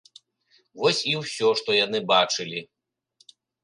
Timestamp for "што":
1.61-1.79